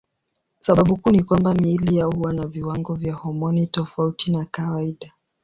Sababu 0.59 0.97
kuu 0.97 1.11
ni 1.11 1.23
kwamba 1.23 1.53
miili 1.55 1.97
yao 1.97 2.11
huwa 2.11 2.33
na 2.33 2.47
viwango 2.47 2.95
vya 2.95 3.13
homoni 3.13 3.67
tofauti 3.67 4.31
na 4.31 4.45
kawaida. 4.45 5.11